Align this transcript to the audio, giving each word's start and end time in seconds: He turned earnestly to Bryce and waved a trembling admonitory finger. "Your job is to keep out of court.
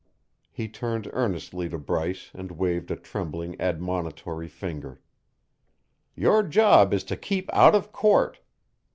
He 0.49 0.67
turned 0.67 1.07
earnestly 1.13 1.69
to 1.69 1.77
Bryce 1.77 2.31
and 2.33 2.53
waved 2.53 2.89
a 2.89 2.95
trembling 2.95 3.55
admonitory 3.61 4.47
finger. 4.47 4.99
"Your 6.15 6.41
job 6.41 6.91
is 6.91 7.03
to 7.03 7.15
keep 7.15 7.53
out 7.53 7.75
of 7.75 7.91
court. 7.91 8.39